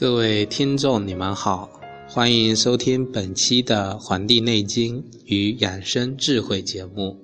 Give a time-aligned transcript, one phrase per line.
[0.00, 1.68] 各位听众，你们好，
[2.08, 7.18] 欢迎收听本期的《黄帝内经与养生智慧》节目。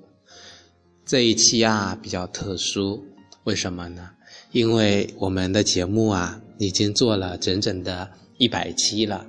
[1.03, 3.03] 这一期啊比较特殊，
[3.45, 4.11] 为什么呢？
[4.51, 9.25] 因为我们的节目啊已经做了整整的一百期了，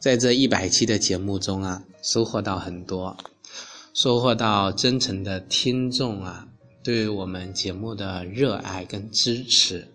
[0.00, 3.16] 在这一百期的节目中啊，收获到很多，
[3.94, 6.48] 收获到真诚的听众啊
[6.82, 9.86] 对我们节目的热爱跟支持。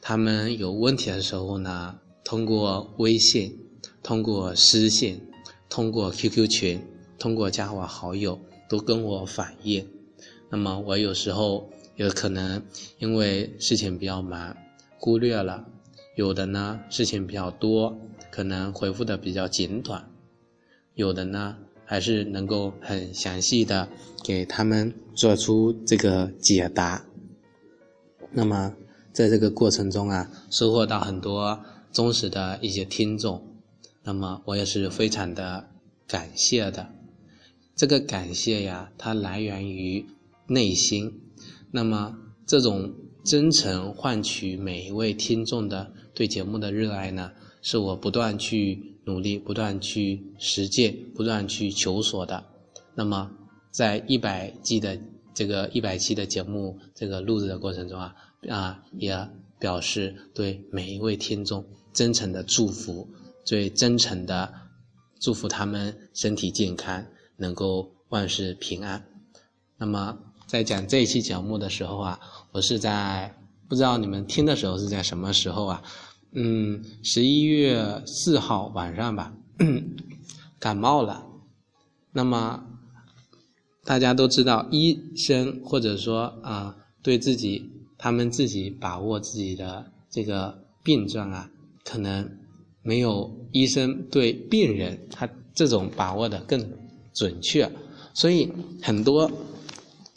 [0.00, 1.96] 他们有问题的时候呢，
[2.28, 3.58] 通过微信、
[4.02, 5.18] 通过私信、
[5.70, 6.78] 通过 QQ 群、
[7.18, 9.88] 通过加我好友，都跟我反映。
[10.50, 12.62] 那么我有时候有可能
[12.98, 14.54] 因为事情比较忙，
[14.98, 15.64] 忽略了；
[16.16, 17.98] 有的呢事情比较多，
[18.30, 20.02] 可能回复的比较简短；
[20.96, 21.56] 有的呢
[21.86, 23.88] 还是能够很详细的
[24.22, 27.06] 给他们做出这个解答。
[28.30, 28.74] 那么。
[29.10, 31.58] 在这个过程中啊，收获到很多
[31.92, 33.44] 忠实的一些听众，
[34.02, 35.68] 那么我也是非常的
[36.06, 36.88] 感谢的。
[37.74, 40.06] 这个感谢呀，它来源于
[40.46, 41.20] 内心。
[41.70, 42.16] 那么
[42.46, 42.94] 这种
[43.24, 52.44] 真诚换取每一位听众的对节目的热爱呢，是我不断去努力、不断去实践、不断去求索的。
[52.94, 53.30] 那么
[53.70, 54.98] 在一百季的
[55.34, 58.14] 这个一百期的节目这个录制的过程中啊。
[58.48, 59.28] 啊，也
[59.58, 63.08] 表示对每一位听众真诚的祝福，
[63.44, 64.52] 最真诚的
[65.18, 67.04] 祝福他们身体健康，
[67.36, 69.04] 能够万事平安。
[69.76, 72.20] 那么在讲这一期节目的时候啊，
[72.52, 73.34] 我是在
[73.68, 75.82] 不知道你们听的时候是在什么时候啊？
[76.32, 79.34] 嗯，十一月四号晚上吧，
[80.60, 81.26] 感冒了。
[82.12, 82.64] 那么
[83.84, 87.77] 大家都知道，医生或者说啊，对自己。
[87.98, 91.50] 他们自己把握自己的这个病状啊，
[91.84, 92.30] 可能
[92.82, 96.64] 没有医生对病人他这种把握的更
[97.12, 97.68] 准确，
[98.14, 98.48] 所以
[98.80, 99.28] 很多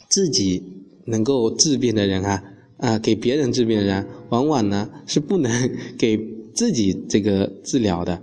[0.08, 0.62] 自己
[1.06, 2.44] 能够治病的人啊，
[2.78, 5.50] 啊，给别人治病的人，往往呢是不能
[5.98, 6.16] 给
[6.54, 8.22] 自己这个治疗的，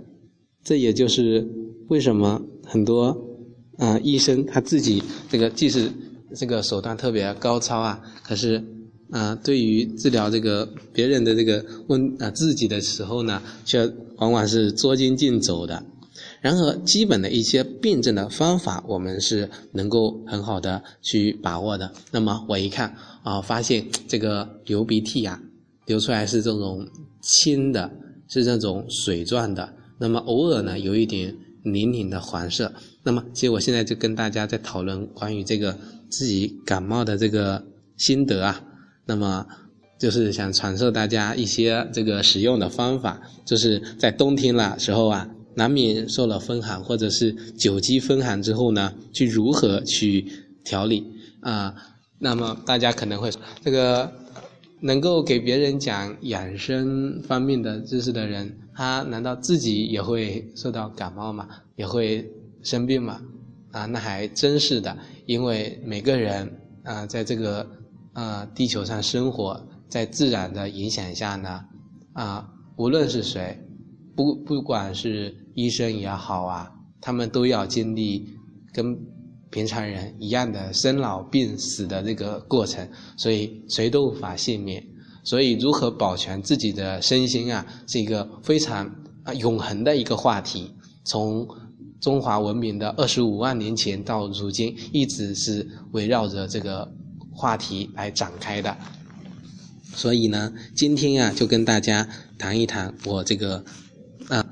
[0.64, 1.46] 这也就是
[1.88, 3.14] 为什么很多
[3.76, 5.92] 啊医生他自己这个即使
[6.34, 8.64] 这个手段特别高超啊，可是。
[9.10, 15.82] 啊，对于治疗这个别人的这个问啊自己的时候呢，却往往是捉襟见肘的。
[16.40, 21.92] 然而，基本的一些病症的方法，我们是能够很好的去把握的。
[22.10, 25.40] 那么，我一看啊，发现这个流鼻涕呀，
[25.86, 26.86] 流出来是这种
[27.20, 27.90] 清的，
[28.28, 29.72] 是这种水状的。
[29.98, 32.72] 那么，偶尔呢，有一点淋淋的黄色。
[33.02, 35.76] 那么，其实我现在就跟大家在讨论关于这个
[36.10, 37.62] 自己感冒的这个
[37.96, 38.62] 心得啊。
[39.10, 39.44] 那么，
[39.98, 50.24] 就是想传授大家一些这个使用的方法，就是在冬天了时候啊，难免受了风寒，或者是久积风寒之后呢，去如何去
[50.62, 51.04] 调理
[51.40, 51.74] 啊？
[52.20, 54.12] 那么大家可能会说这个
[54.78, 61.48] 能够给别人讲养生方面的知识的人，他难道自己也会受到感冒吗？
[61.74, 62.24] 也会
[62.62, 63.20] 生病吗？
[63.72, 64.96] 啊，那还真是的，
[65.26, 66.48] 因为每个人
[66.84, 67.66] 啊，在这个。
[68.12, 71.64] 啊，地球上生活在自然的影响下呢，
[72.12, 73.56] 啊，无论是谁，
[74.16, 78.28] 不不管是医生也好啊，他们都要经历
[78.72, 78.98] 跟
[79.50, 84.84] 平常人一样的生老病死的这个过程，所以谁都无法幸免。
[85.22, 88.86] 所以，如何保全自己的身心啊，是一个非常
[89.22, 90.74] 啊永恒的一个话题。
[91.04, 91.46] 从
[92.00, 96.92] 中华文明的二十五万年前到如今，一直是围绕着这个。
[97.40, 98.76] 话题来展开的，
[99.94, 102.06] 所以呢，今天啊，就跟大家
[102.36, 103.64] 谈一谈我这个
[104.28, 104.44] 啊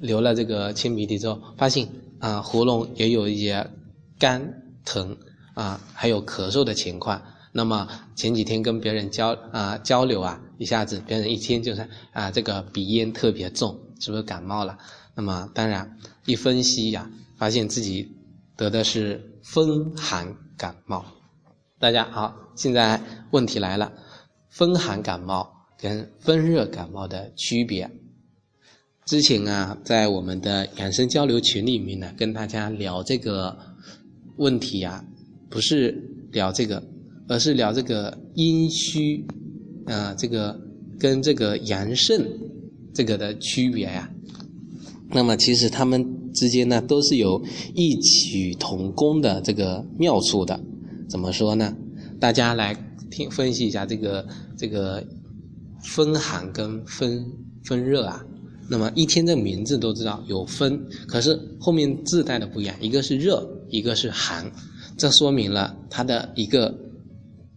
[0.00, 1.88] 流了这个清鼻涕之后，发现
[2.20, 3.68] 啊喉咙也有一些
[4.16, 5.16] 干疼
[5.54, 7.20] 啊，还有咳嗽的情况。
[7.50, 14.78] 那么前几天跟别人交啊交流啊，一下子别人一听就是啊这个鼻音特别重，是不是感冒了？
[15.16, 18.08] 那么当然一分析呀，发现自己
[18.56, 21.04] 得的是风寒感冒。
[21.78, 22.98] 大家好，现在
[23.32, 23.92] 问题来了，
[24.48, 25.46] 风寒感冒
[25.78, 27.90] 跟风热感冒的区别。
[29.04, 33.54] 之前啊，在我们的养生交流群里面呢，跟大家聊这个
[34.38, 35.04] 问题呀，
[35.50, 36.02] 不是
[36.32, 36.82] 聊这个，
[37.28, 39.26] 而是聊这个阴虚
[39.84, 40.58] 啊，这个
[40.98, 42.26] 跟这个阳盛
[42.94, 44.10] 这个的区别呀。
[45.10, 47.44] 那么其实他们之间呢，都是有
[47.74, 50.58] 异曲同工的这个妙处的。
[51.08, 51.74] 怎么说呢？
[52.20, 52.74] 大家来
[53.10, 54.26] 听分析一下这个
[54.56, 55.04] 这个
[55.82, 57.24] 风寒跟风
[57.64, 58.24] 风热啊，
[58.68, 64.50] 那么一听这名字都知道有风，可是后面自带的不一样，一个是热，一个是寒，
[64.96, 66.74] 这说明了它的一个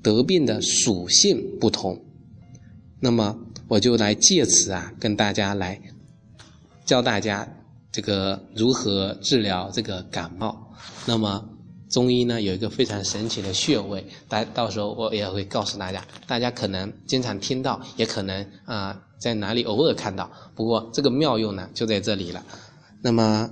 [0.04, 2.00] 得病的属性不同。
[3.00, 3.38] 那么
[3.68, 5.82] 我就来借此啊，跟大家来
[6.86, 7.48] 教大家
[7.92, 10.74] 这个如何治疗这个感冒。
[11.06, 11.50] 那么
[11.90, 20.30] 中医呢有一个非常神奇的穴位，大到时候我也会告诉大家，大家可能经常听到，也可能啊在哪里偶尔看到。
[20.56, 22.44] 不过这个妙用呢就在这里了。
[23.02, 23.50] 那么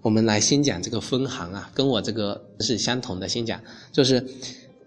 [0.00, 3.28] 我们来先讲这个风寒啊，跟我这个是相同的。
[3.28, 3.60] 先讲
[3.92, 4.24] 就是。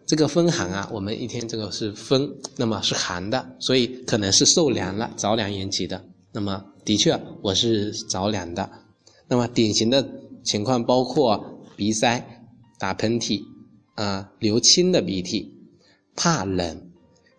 [0.09, 6.01] 这个风寒啊，我们一天这个是风，那么是寒的，所以可能是受凉了，着凉引起的。
[6.31, 8.69] 那么的确我是着凉的。
[9.27, 10.07] 那么典型的
[10.45, 12.25] 情况包括鼻塞、
[12.77, 13.43] 打喷嚏
[13.95, 15.53] 啊、流清的鼻涕、
[16.15, 16.91] 怕冷、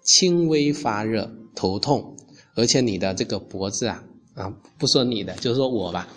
[0.03, 2.17] 轻微发热、头痛，
[2.55, 4.05] 而且你的这个脖子啊
[4.35, 6.09] 啊，不说你的，就说我吧，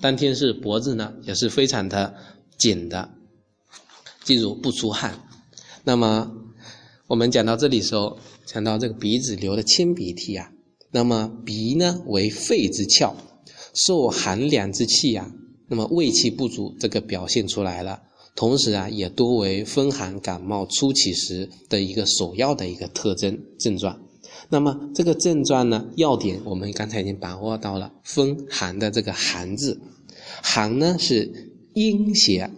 [0.00, 2.14] 当天是脖子呢也是非常的
[2.58, 3.10] 紧的，
[4.24, 5.18] 记住不出汗。
[5.84, 6.30] 那么，
[7.06, 10.50] 我们讲到这里时候，讲到这个鼻子流的清鼻涕啊，
[10.90, 13.14] 那么鼻呢为肺之窍，
[13.74, 15.32] 受寒凉之气呀，
[15.68, 18.02] 那么胃气不足，这个表现出来了。
[18.38, 24.00] 同时啊，也多为风寒感冒初期时的一个首要的一个特征症状。
[24.48, 29.80] 那么这个症状呢，要点我们刚才已经把握到了，风寒的这个寒字，
[30.40, 32.48] 寒呢是阴邪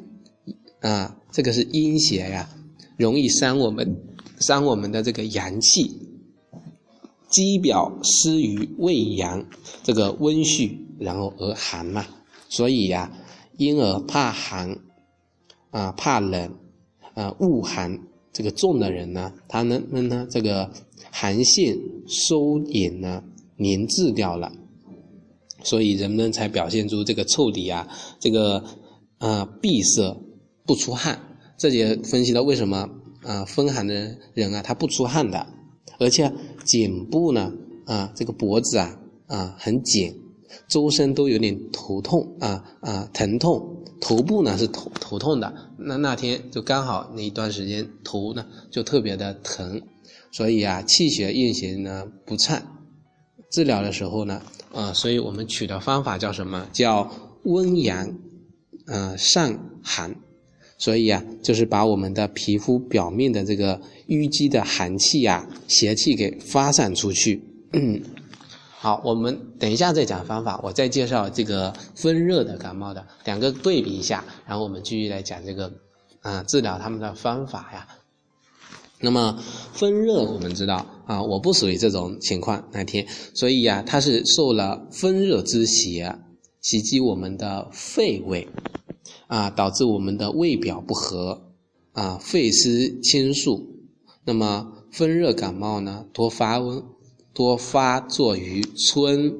[0.81, 2.50] 啊，这个是阴邪呀。
[2.99, 3.97] 容易伤我们，
[4.38, 5.91] 伤我们的这个阳气，
[7.31, 9.47] 肌表失于胃阳，
[9.82, 12.05] 这个温煦，然后而寒嘛，
[12.50, 13.11] 所以呀，
[13.56, 14.77] 因而怕寒，
[15.70, 16.55] 啊怕冷，
[17.14, 17.99] 啊恶寒，
[18.32, 20.70] 这个重的人呢，他能能呢这个
[21.11, 21.76] 寒性
[22.06, 23.22] 收敛呢
[23.56, 24.52] 凝滞掉了，
[25.62, 27.88] 所以人们才表现出这个臭底啊，
[28.19, 28.64] 这个
[29.19, 30.17] 啊闭塞
[30.64, 31.20] 不出汗。
[31.58, 32.88] 这也分析了为什么
[33.22, 35.46] 啊风寒的人啊他不出汗的，
[35.99, 36.32] 而且
[36.64, 37.52] 颈部呢
[37.84, 40.14] 啊这个脖子啊啊很紧，
[40.69, 49.81] 周身都有点头痛啊啊疼痛，头部呢是头头痛的，那那天就刚好那一段时间头呢就特别的疼，
[50.32, 52.61] 所以啊气血运行呢不畅，
[53.50, 54.43] 治疗的时候呢
[54.73, 57.11] 啊所以我们取的方法叫什么叫
[57.44, 58.17] 温阳
[58.87, 60.17] 啊散寒。
[60.79, 67.43] 所以啊，就是把我们的皮肤表面的这个淤积的寒气呀、邪气给发散出去。
[68.82, 75.71] 好，我们等一下再讲方法，我再介绍这个风热的感冒的两个对比一下，然后我们继续来讲这个
[76.23, 77.87] 啊治疗他们的方法呀。
[79.00, 79.38] 那么
[79.75, 86.19] 风热我们知道啊，我不属于这种情况那天，所以呀，它是受了风热之邪
[86.62, 88.49] 袭击我们的肺胃。
[89.27, 91.53] 啊，导致我们的胃表不和，
[91.93, 93.77] 啊，肺失清肃。
[94.25, 96.82] 那么风热感冒呢，多发温，
[97.32, 99.34] 多发作于春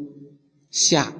[0.70, 1.14] 夏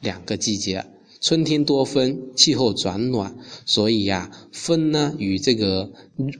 [0.00, 0.84] 两个季节。
[1.20, 5.90] 春天多风，气候转暖，所以呀，风呢与这个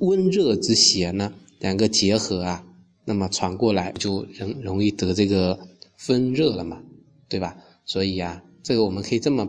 [0.00, 2.64] 温热之邪呢两个结合啊，
[3.04, 5.58] 那么传过来就容容易得这个
[5.96, 6.82] 风热了嘛，
[7.28, 7.56] 对吧？
[7.84, 9.48] 所以呀，这个我们可以这么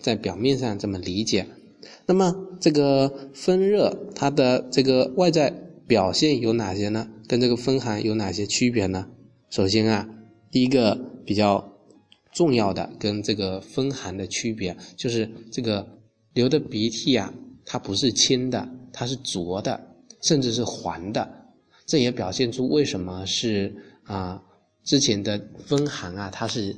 [0.00, 1.46] 在表面上这么理解。
[2.06, 5.50] 那么这个风热，它的这个外在
[5.86, 7.08] 表现有哪些呢？
[7.28, 9.08] 跟这个风寒有哪些区别呢？
[9.52, 10.08] 首先啊，
[10.50, 11.62] 第一个比较
[12.32, 15.86] 重要的跟这个风寒的区别，就是这个
[16.32, 17.30] 流的鼻涕啊，
[17.66, 19.78] 它不是清的，它是浊的，
[20.22, 21.30] 甚至是黄的。
[21.84, 24.42] 这也表现出为什么是啊，
[24.84, 26.74] 之前的风寒啊，它是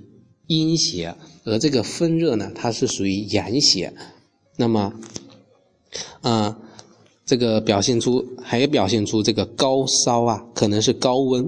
[0.48, 1.14] 阴邪，
[1.44, 3.94] 而这个风热呢，它是属于阳邪。
[4.56, 4.92] 那么，
[6.22, 6.58] 啊，
[7.24, 11.46] 这个表现出还表现出这个高烧啊，可能是高温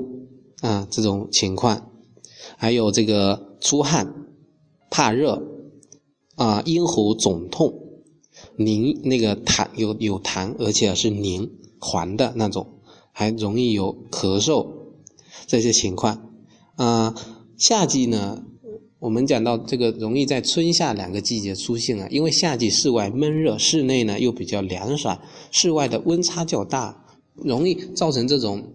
[0.60, 1.90] 啊这种情况，
[2.56, 4.14] 还有这个出汗、
[4.90, 5.42] 怕热
[6.34, 7.72] 啊，咽喉肿痛、
[8.56, 12.80] 凝那个痰有有痰，而且是凝黄的那种，
[13.12, 14.66] 还容易有咳嗽
[15.46, 16.32] 这些情况
[16.76, 17.14] 啊。
[17.58, 18.42] 夏季呢？
[18.98, 25.20] 我们讲到这个容易在春夏两个季节出现啊，因为夏季室外闷热，室内呢又比较凉爽，
[25.52, 28.72] 室外的温差较大，容易造成这种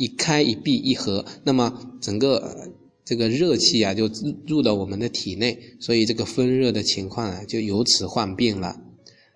[0.00, 2.72] 一开一闭一合，那么整个
[3.04, 4.10] 这个热气啊就
[4.46, 8.80] 入到我们的体内，所以这个风热的情况啊就由此患病了。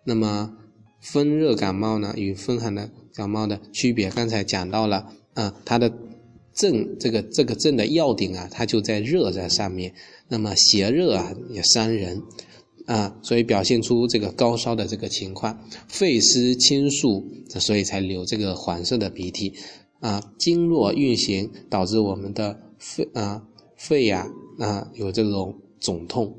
[0.07, 0.57] 那么
[1.01, 5.93] 风热感冒呢与风寒的感冒的区别，刚才讲到了啊，它的
[6.55, 9.93] 症这个这个症的要点啊，它就在热在上面。
[10.29, 12.23] 那么邪热啊也伤人
[12.87, 17.29] 啊，所以表现出这个高烧的这个情况，肺湿侵肃，
[17.61, 19.53] 所以才流这个黄色的鼻涕
[20.05, 20.21] 啊。
[20.39, 23.43] 经络运行导致我们的肺啊
[23.77, 26.37] 肺呀啊有这种肿痛，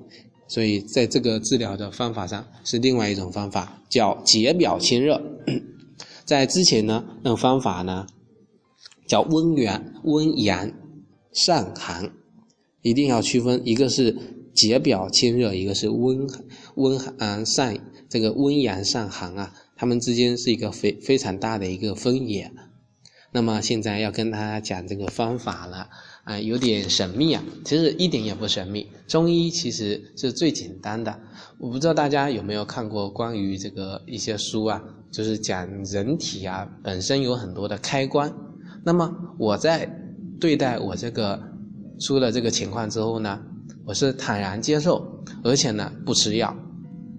[0.48, 5.20] 所以在这个治疗的方法上是另外一种方法，叫解表清热。
[6.24, 8.08] 在之前呢，那种方法呢
[9.08, 10.72] 叫温元温阳
[11.34, 12.12] 散寒。
[12.82, 14.16] 一定要区分，一个是
[14.54, 16.28] 解表清热，一个是温
[16.76, 17.76] 温寒散
[18.08, 22.52] 这个温阳散寒啊，它们之间是一个非非常大的一个分野。
[23.36, 25.90] 那么现在要跟大家讲这个方法了
[26.24, 28.90] 啊，有点神秘啊，其实一点也不神秘。
[29.08, 31.20] 中医其实是最简单的，
[31.58, 38.34] 我不知道大家有没有看过关于这个一些书啊，就是讲人体啊本身有很多的开关。
[38.86, 39.86] 那么我在
[40.40, 41.52] 对待我这个。
[41.98, 43.40] 出了这个情况之后呢，
[43.86, 46.54] 我是坦然接受，而且呢不吃药，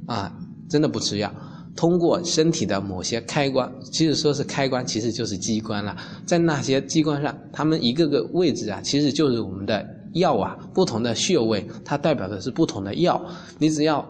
[0.07, 1.35] 啊，真的不吃药。
[1.77, 5.95] 通过身体的某些开关，其实说是开关，其实就是机关了。
[6.25, 13.23] 在那些机关上，它们一个个位置啊，其实就是我们的药啊，不同的穴位，它代表的是不同的药。
[13.59, 14.03] 你只要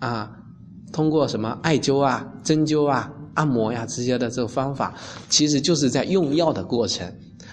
[0.00, 0.30] 啊，
[0.92, 4.94] 通过什么艾灸啊、针灸啊、按摩呀这些的这个方法，
[5.30, 7.10] 其实就是在用药的过程。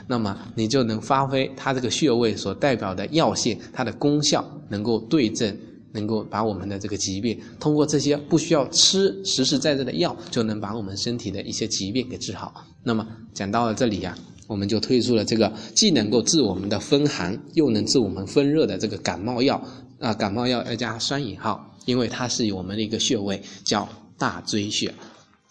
[0.08, 5.56] 那么你就能发挥它这个穴位所代表的药性，它的功效能够对症，
[5.92, 12.66] 能够把我们的这个疾病通过这些不需要吃实实在在的药，就能把我们身体的一些疾病给治好。
[12.84, 14.18] 那么讲到了这里呀，
[14.48, 19.62] 我们就推出了这个既能够治我们的风寒，又能治我们风热的这个感冒药
[20.00, 24.94] 啊，感冒药要加双引号，因为它是我们的一个穴位叫大椎穴。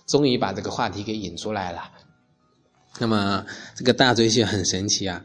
[0.06, 1.82] 终于把这个话题给引出来了。
[2.98, 3.44] 那么
[3.76, 5.22] 这个大椎穴很神奇啊，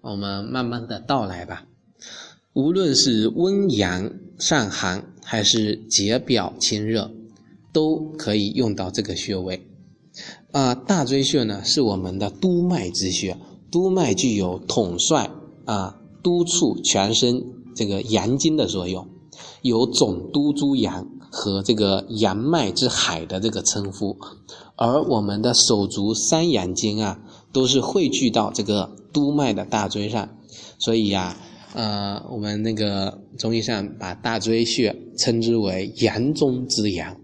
[0.00, 1.64] 我们慢慢的道来吧。
[2.56, 7.10] 无论是温阳散寒，还是解表清热，
[7.70, 9.68] 都可以用到这个穴位。
[10.52, 13.36] 啊，大椎穴呢是我们的督脉之穴，
[13.70, 15.30] 督脉具有统帅
[15.66, 17.44] 啊、督促全身
[17.74, 19.06] 这个阳经的作用，
[19.60, 24.16] 有总督诸阳和这个阳脉之海的这个称呼。
[24.76, 27.20] 而我们的手足三阳经啊，
[27.52, 30.30] 都是汇聚到这个督脉的大椎上，
[30.78, 31.36] 所以呀，
[31.76, 37.20] 呃，我们那个中医上把大椎穴称之为阳中之阳，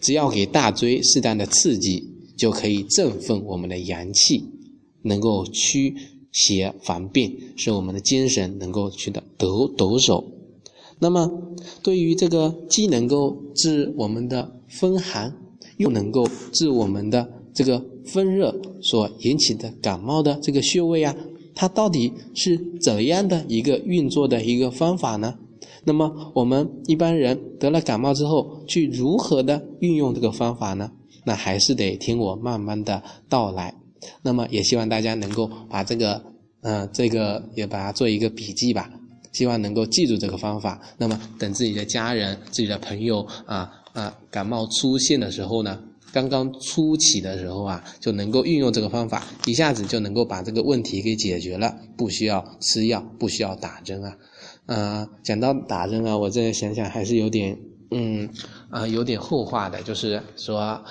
[0.00, 4.44] 只要给大椎适当的刺激，就可以振奋我们的阳气，
[5.02, 5.94] 能够驱
[6.30, 10.24] 邪防病，使我们的精神能够取得抖抖擞。
[11.00, 11.28] 那么，
[11.82, 15.34] 对于这个既能够治我们的风寒。
[15.78, 17.24] 又能够治我们的
[17.54, 18.52] 这个风热
[18.82, 21.14] 所引起的感冒的这个穴位啊，
[21.58, 25.34] 它到底是怎样的一个运作的一个方法呢？
[25.82, 30.88] 那么我们一般人得了感冒之后，去如何的运用这个方法呢？
[31.24, 33.74] 那还是得听我慢慢的道来。
[34.22, 36.22] 那么也希望大家能够把这个，
[36.60, 38.88] 嗯，这个也把它做一个笔记吧，
[39.32, 40.80] 希望能够记住这个方法。
[40.96, 43.68] 那么等自己的家人、自己的朋友啊。
[43.94, 54.16] 啊，感冒出现的时候呢，刚刚初起的时候啊，就能够运用这个方法，一下子就能够把这个问题给解决了，不需要吃药，不需要打针啊。
[54.66, 57.58] 呃，讲到打针啊，我再想想还是有点，
[57.90, 58.28] 嗯，
[58.70, 60.84] 啊，有点后话的，就是说，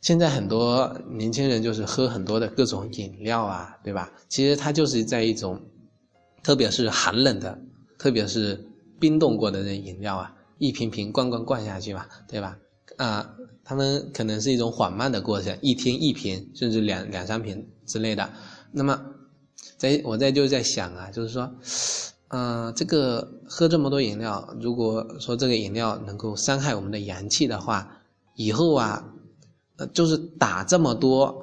[0.00, 4.12] 现在很多年轻人就是喝很多的各种饮料啊，对吧？
[4.28, 5.60] 其实它就是在一种，
[6.42, 7.58] 特别是寒冷的，
[7.98, 8.66] 特别是
[9.00, 10.32] 冰冻过的那饮料啊。
[10.58, 12.56] 一瓶瓶罐罐灌下去嘛，对吧？
[12.96, 13.34] 啊，
[13.68, 18.30] 他们可能是一种缓慢的过程，一天一瓶，甚至两两三瓶之类的。
[18.70, 18.96] 那么，
[19.76, 21.50] 在我在就在想啊，就是说，
[22.28, 28.02] 嗯，这个喝这么多饮料，如果说这个饮料能够伤害我们的阳气的话，
[28.36, 29.12] 以后啊，
[29.78, 31.42] 呃，就是打这么多，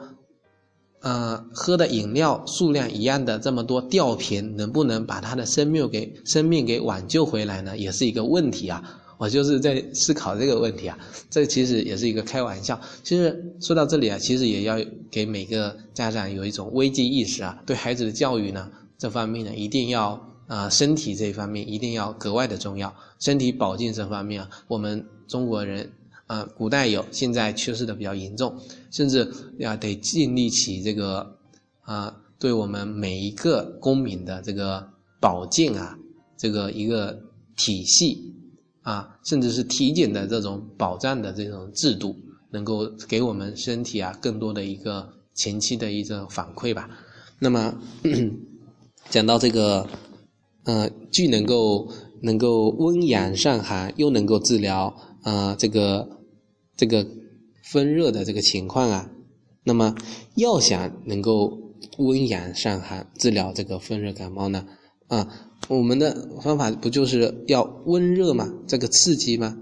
[1.01, 7.77] 呃，喝的饮料数量一样的这么多吊瓶，能不能把他的生命给生命给挽救回来呢？
[7.77, 9.01] 也是一个问题啊。
[9.17, 10.97] 我就是在思考这个问题啊，
[11.29, 12.79] 这其实也是一个开玩笑。
[13.03, 14.77] 其实说到这里啊，其实也要
[15.09, 22.93] 给每个家长有一种危机意识啊，对孩子的教育呢，这方面呢，一定要啊，身体这一方面一定要格外的重要。
[23.19, 25.89] 身体保健这方面啊，我们中国人
[26.27, 28.57] 啊，古代有，现在缺失的比较严重，
[28.91, 31.37] 甚至要得建立起这个
[31.81, 34.85] 啊，对我们每一个公民的这个
[35.21, 35.97] 保健啊，
[36.37, 37.17] 这个一个
[37.55, 38.33] 体系。
[38.83, 42.15] 啊，甚至是体检的这种保障的这种制度，
[42.51, 46.89] 能够给我们身体啊更多的一个前期的一个反馈吧。
[47.39, 47.73] 那么
[49.09, 49.87] 讲到这个，
[50.65, 56.07] 呃，既能够能够温阳散寒，又能够治疗啊这个
[56.77, 57.05] 这个
[57.63, 59.09] 风热的这个情况啊。
[59.65, 59.95] 那么
[60.35, 61.57] 要想能够
[61.97, 64.65] 温阳散寒，治疗这个风热感冒呢，
[65.07, 65.27] 啊，
[65.67, 68.51] 我们的方法不就是要温热吗？
[68.67, 69.57] 这个刺激吗？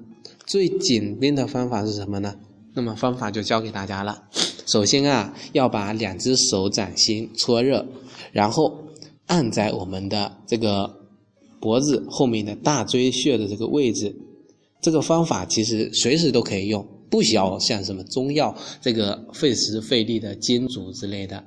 [0.46, 2.36] 最简便的方法是什么呢？
[2.74, 4.24] 那么方法就教给大家了。
[4.66, 7.86] 首先啊，要把两只手掌心搓热，
[8.32, 8.80] 然后
[9.28, 10.90] 按在我们的这个
[11.60, 14.16] 脖子后面的大椎穴的这个位置。
[14.82, 21.44] 这个方法其实随时都可以用，不需要像什么中药这个费时费力的煎煮之类的。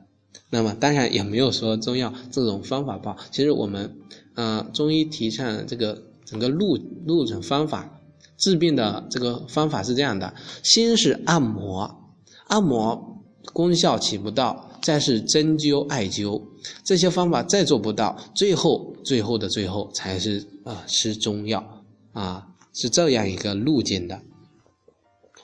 [0.55, 3.17] 那么当然也没有说中药这种方法不好。
[3.33, 3.99] 其实我们
[4.37, 7.91] 呃中医提倡这个整个路路程方法。
[8.37, 12.13] 治病的这个方法是这样的：先是按摩，
[12.49, 16.43] 按摩功效起不到，再是针灸、艾灸
[16.83, 21.65] 这些方法再做不到，最后最后的最后才是啊吃中药
[22.13, 24.21] 啊，是这样一个路径的。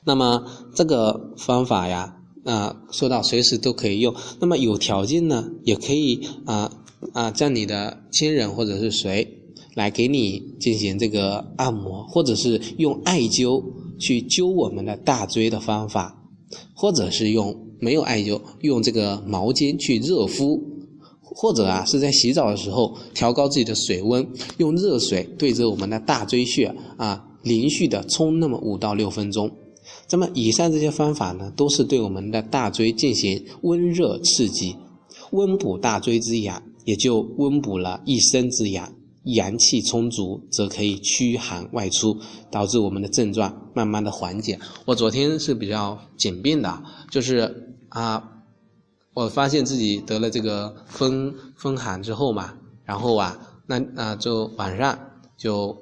[0.05, 6.71] 那么这个方法呀，啊说到随时都可以用，那么有条件呢，也可以啊
[7.13, 9.37] 啊叫你的亲人或者是谁。
[9.75, 13.63] 来给你进行这个按摩，或者是用艾灸
[14.01, 16.29] 去灸我们的大椎的方法，
[16.75, 20.61] 或者是用没有艾灸，用这个毛巾去热敷，
[21.23, 24.29] 或者啊是在洗澡的时候调高自己的水温，
[24.59, 29.49] 用热水对着我们的大椎穴啊连续的冲那么五到六分钟。
[30.11, 34.77] 那么以上这些方法呢，都是对我们的大椎进行温热刺激，
[35.31, 38.93] 温补大椎之阳，也就温补了一身之阳。
[39.25, 42.17] 阳气充足，则可以驱寒外出，
[42.51, 44.59] 导致我们的症状慢慢的缓解。
[44.87, 48.43] 我昨天是比较简便的，就是啊，
[49.13, 54.99] 我发现自己得了这个风风寒之后嘛，然后啊，那啊就晚上
[55.37, 55.77] 就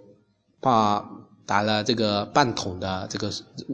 [0.61, 1.09] 把
[1.48, 3.32] 打了这个半桶的这个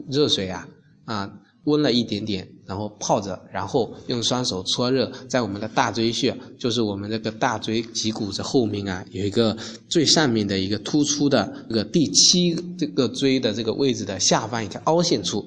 [0.09, 0.67] 热水啊
[1.05, 1.31] 啊。
[1.65, 9.57] 温了一点点，然后泡着，然后用双手搓热，在我们的大椎穴，就是我们这个大椎脊骨的后面啊，有一个
[9.89, 15.43] 最上面的一个突出的这个第七这个椎的这个位置的下方一个凹陷处，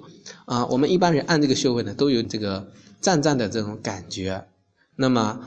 [0.46, 2.66] 啊，我们一般人按这个穴位呢，都有这个
[3.00, 4.44] 胀胀的这种感觉。
[4.96, 5.38] 那么，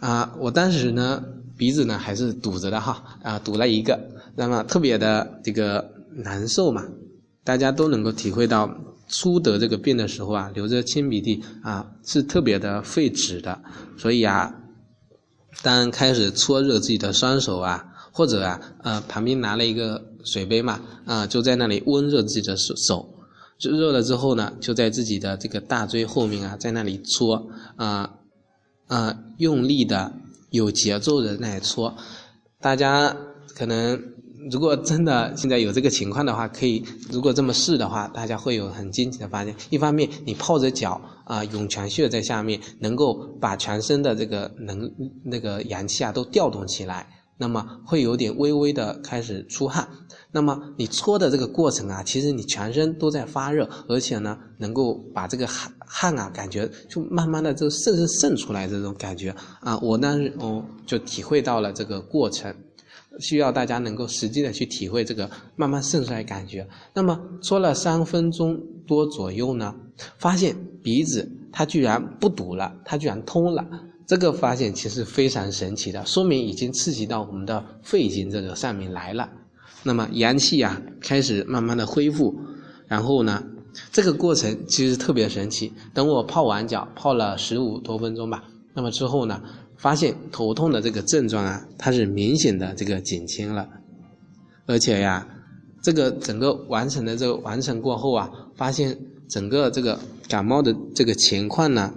[0.00, 1.22] 啊，我当时呢
[1.56, 4.00] 鼻子呢还是堵着的哈，啊，堵了一个，
[4.36, 6.84] 那么特别的这个难受嘛，
[7.42, 8.70] 大家都能够体会到。
[9.08, 13.62] 初得这个病的时候啊，流着清鼻涕啊，是特别的费纸的。
[13.96, 14.52] 所以啊，
[15.62, 23.14] 当开始搓热自己的双手啊，或者啊，呃，旁边拿了一个水杯嘛，啊，就在那里温热自己的手手，
[23.60, 28.12] 就热了之后呢，就在自己的这个大椎后面啊，在那里搓啊
[28.88, 30.12] 啊，用力的、
[30.50, 31.96] 有节奏的那里搓。
[32.60, 33.16] 大家
[33.54, 34.15] 可能。
[34.50, 39.54] 如果真的现在有这个情况的话，可以如果这么试的话，大家会有很惊奇的发现。
[39.70, 44.90] 一方面，你泡着脚啊，涌泉穴在下面，能够把全身的这个能
[45.24, 49.88] 那个阳气啊都调动起来，那么会有点微微的开始出汗。
[50.30, 62.54] 那么你搓的这个过程啊，其实你全身都在发热，而且呢，能够把这个汗汗啊，感觉就慢慢的就渗渗渗出来这种感觉啊，我当时哦就体会到了这个过程。
[63.18, 66.66] 需要大家能够实际的去体会这个慢慢渗出来感觉。
[66.94, 69.74] 那么搓了三分钟多左右呢，
[70.18, 73.66] 发现鼻子它居然不堵了，它居然通了。
[74.06, 79.28] 这个发现其实非常神奇的，说明已经刺激到我们的肺经这个上面来了。
[79.82, 82.34] 那么阳气啊开始慢慢的恢复，
[82.86, 83.42] 然后呢，
[83.90, 85.72] 这个过程其实特别神奇。
[85.92, 89.42] 等我泡完脚，泡了十五多分钟吧，那么之后呢？
[89.76, 93.68] 发现头痛的这个症状啊，它是明显的这个减轻了，
[94.64, 95.28] 而且呀，
[95.82, 98.96] 这个整个完成的这个完成过后啊，发现
[99.28, 101.92] 整个这个感冒的这个情况呢，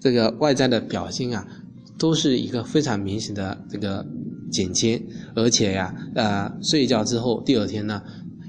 [0.00, 1.46] 这个外在的表现啊，
[1.96, 4.04] 都是一个非常明显的这个
[4.50, 5.00] 减轻，
[5.36, 8.02] 而且呀，呃，睡觉之后第二天呢，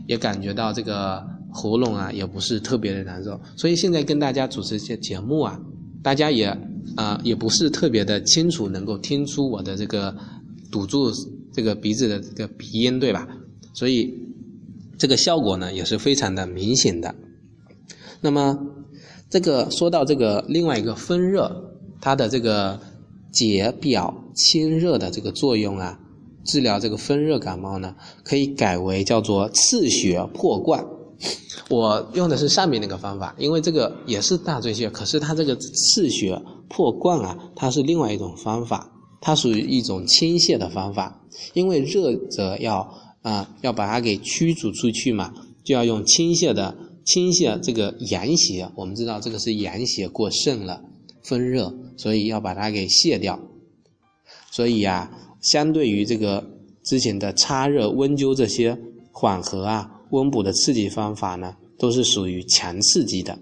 [0.08, 1.23] 也感觉到这个
[1.54, 5.60] 喉咙啊，也不是特别的难受，所以现在跟大家主持一些节目啊，
[6.01, 6.58] 大家也。
[6.95, 10.15] 啊，也不是特别的清楚，能够听出我的这个
[10.71, 11.12] 堵住
[11.53, 13.27] 这个鼻子的这个鼻音，对吧？
[13.73, 14.17] 所以
[14.97, 17.13] 这个效果呢也是非常的明显的。
[18.21, 18.58] 那么
[19.29, 22.79] 这个说到这个另外一个风热，它的这个
[23.31, 25.99] 解表清热的这个作用啊，
[26.45, 30.86] 治疗这个风热感冒呢，可以改为叫做刺血破罐。
[31.69, 41.21] 我用的是上面那个方法，因为这个也是大椎穴，可是它这个刺血破罐啊，它是另外一种方法，它属于一种清泻的方法。
[41.54, 48.69] 因为热则要啊，要把它给驱逐出去嘛，就要用清泻的清泻这个阳邪。
[48.75, 50.82] 我们知道这个是阳邪过盛了，
[51.23, 53.39] 风热，所以要把它给泻掉。
[54.51, 56.47] 所以啊，相对于这个
[56.84, 58.80] 之前的擦热温灸这些
[59.12, 63.37] 缓和啊、温补的刺激方法呢，都是属于强刺激的。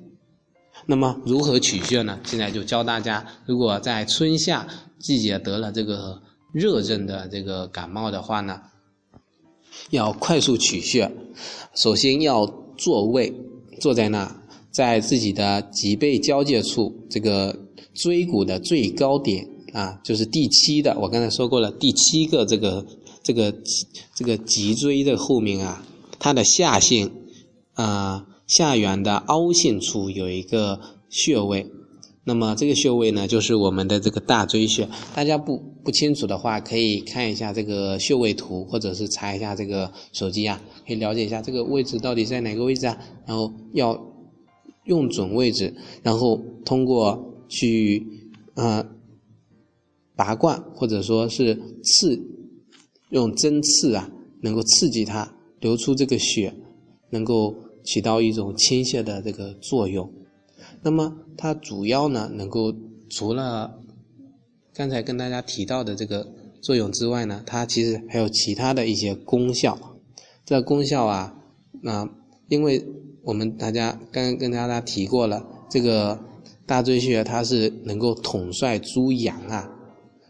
[0.85, 2.19] 那么如何取穴呢？
[2.25, 4.67] 现在就教大家，如果在春夏
[4.99, 6.21] 季节得了这个
[6.51, 8.59] 热症的这个感冒的话呢，
[9.91, 11.09] 要快速取穴。
[11.73, 12.45] 首先要
[12.77, 13.33] 坐位，
[13.79, 17.57] 坐在那，在自己的脊背交界处，这个
[17.93, 20.97] 椎骨的最高点啊，就是第七的。
[20.99, 22.85] 我刚才说过了，第七个这个
[23.23, 23.55] 这个
[24.13, 25.85] 这个脊椎的后面啊，
[26.23, 27.11] 它的下线
[27.73, 28.27] 啊。
[28.45, 31.71] 下缘的凹陷处有一个穴位，
[32.25, 34.87] 那么这个穴位呢，就是我们的这个大椎穴。
[35.15, 42.97] 大家不不清楚的话，可以看一下这个穴位图，或者是查一下这个手机啊，可以了解一下这个位置到底在哪个位置啊。
[43.25, 43.97] 然后要
[44.83, 48.05] 用准位置，然后通过去
[48.55, 48.85] 啊
[50.17, 52.21] 拔罐，或者说是刺，
[53.09, 56.53] 用针刺啊，能够刺激它流出这个血，
[57.09, 57.55] 能够。
[57.85, 60.09] 起到一种倾泻的这个作用，
[60.83, 62.73] 那么它主要呢能够
[63.09, 63.77] 除了
[64.73, 66.25] 刚才跟大家提到的这个
[66.61, 69.77] 作用之外呢，它其实还有其他的一些功效。
[70.45, 71.35] 这功效啊，
[71.81, 72.09] 那
[72.47, 72.81] 因为
[73.21, 76.17] 我们大家刚刚跟大家提过了，这个
[76.65, 79.69] 大椎穴它是能够统帅诸阳啊，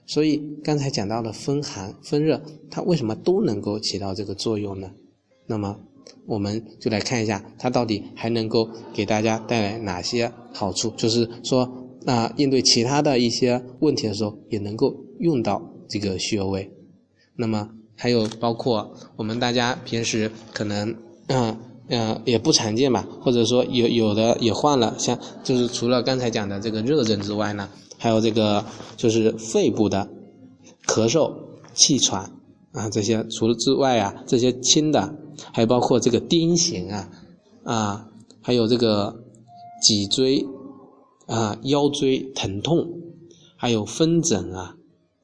[0.08, 2.41] 所以刚才讲到的风寒、风热，
[2.72, 4.89] 它为什么都能够起到这个作用呢？
[5.48, 5.80] 那么。
[6.26, 10.90] 我们就来看一下，它到底还能够给大家带来哪些好处？
[10.96, 11.70] 就是说，
[12.04, 16.72] 那应对其他的一些问题的时候，也能够用到这个穴位。
[17.36, 20.96] 那么还有包括我们大家平时可能，
[21.28, 21.58] 嗯
[21.90, 28.64] 嗯也不常见吧，或者说有有的也患了，像就是除了刚才讲的这个热症之外呢，还有这个
[28.96, 30.10] 就是肺部的
[30.86, 31.34] 咳嗽、
[31.74, 32.32] 气喘
[32.72, 35.18] 啊这些，除了之外啊，这些轻的。
[35.54, 37.10] 还包括这个癫痫啊，
[37.63, 38.10] 啊，
[38.41, 39.24] 还有这个
[39.82, 40.46] 脊椎
[41.28, 42.88] 啊、腰椎疼痛，
[43.56, 44.76] 还有风疹啊，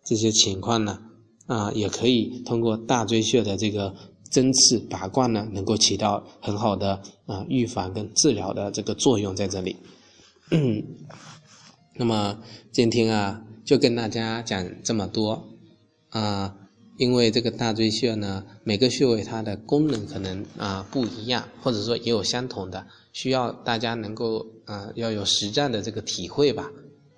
[0.03, 0.99] 这些情况呢，
[1.47, 3.95] 啊，也可以通过大椎穴的这个
[4.29, 9.77] 针刺拔罐呢，能够起到很好的啊预防跟治疗的这个作用在这里。
[11.95, 12.39] 那么
[12.71, 15.49] 今天啊，就跟大家讲这么多
[16.09, 16.55] 啊。
[16.99, 26.69] 因为这个大椎穴呢，每个穴位它的功能可能啊不一样，或者说也有相同的，需要大家能够啊要有实战的这个体会吧，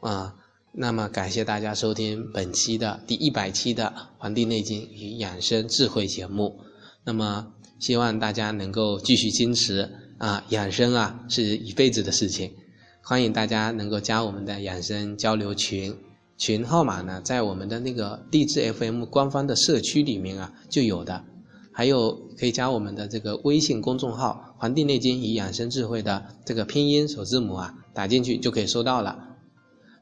[0.02, 0.36] 啊，
[0.72, 3.86] 那么感谢大家收听本期的第一百期的
[4.20, 6.60] 《黄帝内经与养生智慧》节目，
[7.04, 9.90] 那么希望大家能够继续坚持
[10.20, 12.54] 啊，养生啊是一辈子的事情，
[13.02, 15.98] 欢迎大家能够加我们的养生交流群。
[16.42, 21.24] 群号码呢，在我们的那个励志 FM 官方的社区里面啊就有的，
[21.72, 29.38] 还有可以加我们的这个微信公众号《黄帝内经与养生智慧》的这个拼音首字母啊，打进去就可以收到了。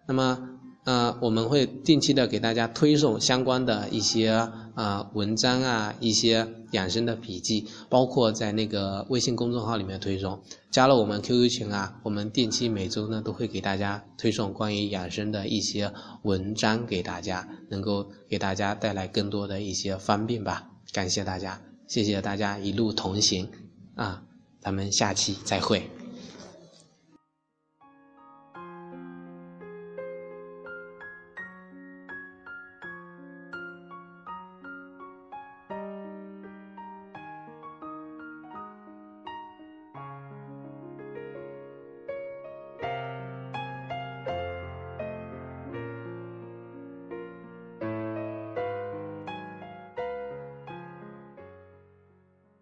[0.08, 0.49] 那么。
[0.90, 4.30] 呃，我们会定期的给大家推送相关的一些
[4.74, 10.42] 啊文章啊，一些养生的笔记，包括在那个微信公众号里面推送。
[10.72, 20.72] 加了我们 QQ 群啊，我们定期每周呢都会给大家推送关于养生的一些文章给大家，能够给大家带来更多的一些方便吧。
[20.92, 23.48] 感谢大家，谢谢大家一路同行
[23.94, 24.24] 啊，
[24.60, 25.99] 咱们下期再会。